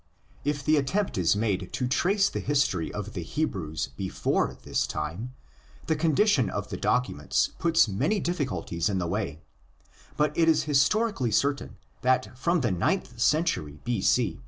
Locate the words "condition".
5.95-6.49